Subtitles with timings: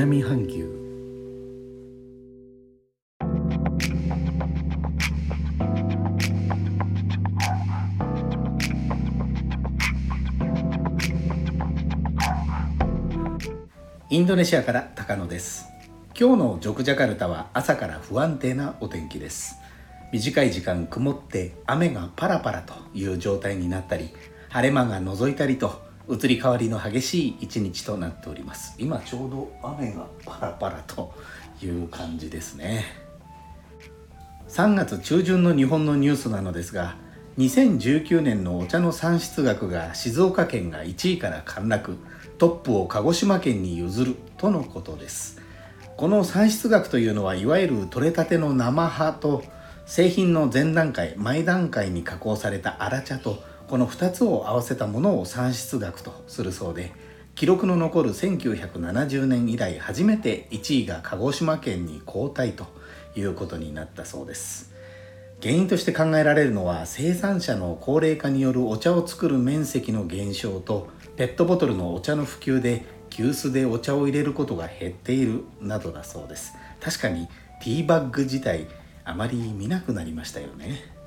[0.00, 0.66] 南半球。
[14.08, 15.66] インドネシアから高野です。
[16.18, 19.56] 今日のジョクジャカルタは朝から不安定なお天気です。
[20.12, 24.08] 短い時間曇って雨がパラパラという状態になったり
[24.48, 28.74] 晴れ間が覗いたりと移り変わりの激しい一日となっております。
[28.78, 31.14] 今ちょうど雨がパラパラと
[31.62, 32.84] いう感じですね。
[34.48, 36.96] 3月中旬の日本のニュースなのですが
[37.38, 41.96] 2019年のお茶の産出額が静岡県が1位から陥落。
[42.38, 45.40] トップを鹿児島県に譲るとのことです。
[45.98, 49.44] この産出額というのはいわゆる取れたての生葉と
[49.84, 56.92] 製品の前段階前段階に加工された粗茶とこの2つを合わせたものを産出額とするそうで
[57.36, 62.66] 記録の残る1970年以来初めて1位が鹿児島県に交代と
[63.14, 64.74] いうことになったそうです。
[65.40, 76.54] 原因として考えられるのは生産者の高齢化によるお茶を作る面積の減少とペットボトルのお茶の普及で急須でお茶を入れることが減っているなどだそうです。
[76.80, 77.28] 確かに
[77.62, 78.66] ティーバッグ自体
[79.04, 80.99] あまり見なくなりましたよね。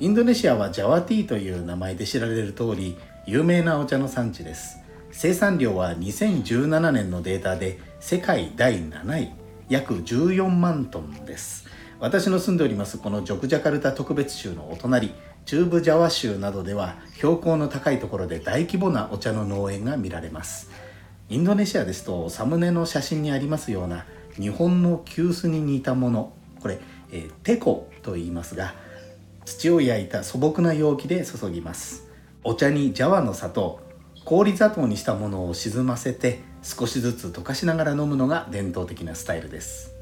[0.00, 4.78] インドネシアはジャワティーという名前で知られる通り有名なお茶の産地です。
[5.10, 9.32] 生産量は2017年のデータで世界第7位。
[9.68, 11.38] 約14万トンで。
[11.38, 11.66] す
[11.98, 15.12] 私の住んでおりますこのジョクジャカルタ特別州のお隣
[15.46, 20.70] 中部ジャワ州などでは標高の高いところで大規模なお茶の農園が見られます。
[21.28, 24.04] インドネシアですとサムネの写真にありますような
[24.34, 26.32] 日本の急須に似たもの。
[26.60, 26.78] これ、
[27.10, 28.74] えー、テコと言いますが
[29.44, 32.08] 土を焼いた素朴な容器で注ぎます。
[32.44, 33.80] お茶にジャワの砂糖
[34.24, 39.94] 氷砂糖にしたものを沈ませて少しずつ溶かしながら飲むのが伝統的なスタイルです。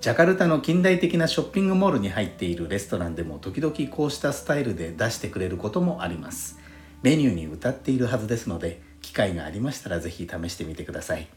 [0.00, 6.58] ジャカルタの近代的なショッピングモールに入っているレストランでも時々こうしたスタイルで出してくれることもあります。
[7.02, 11.28] メニューに歌っているはずですので機会がありましたら是非試してみてください。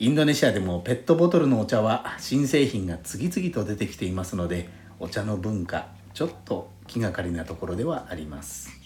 [0.00, 4.68] インドネシアでもペットボトルのお茶は新製品が次々と出てきていますので
[4.98, 8.80] お茶の文化ちょっと気がかりなところではあります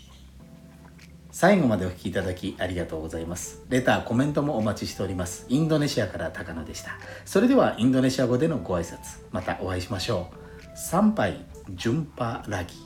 [1.35, 3.65] 最後までお聴きいただきありがとうございます。
[3.69, 5.47] レター、コメントもお待ちしております。
[5.49, 6.93] インドネシアから高野でした。
[7.25, 10.79] それではインドネシア語でのご挨拶、またお会いしましょう。
[10.79, 12.77] 参拝、順パラギ。